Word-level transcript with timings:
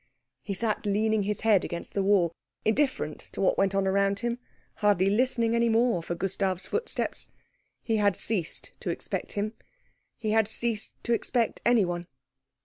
He 0.41 0.55
sat 0.55 0.83
leaning 0.87 1.21
his 1.21 1.41
head 1.41 1.63
against 1.63 1.93
the 1.93 2.01
wall, 2.01 2.33
indifferent 2.65 3.19
to 3.33 3.39
what 3.39 3.59
went 3.59 3.75
on 3.75 3.85
around 3.85 4.21
him, 4.21 4.39
hardly 4.77 5.11
listening 5.11 5.53
any 5.55 5.69
more 5.69 6.01
for 6.01 6.15
Gustav's 6.15 6.65
footsteps. 6.65 7.27
He 7.83 7.97
had 7.97 8.15
ceased 8.15 8.71
to 8.79 8.89
expect 8.89 9.33
him. 9.33 9.53
He 10.17 10.31
had 10.31 10.47
ceased 10.47 10.93
to 11.03 11.13
expect 11.13 11.61
anyone. 11.63 12.07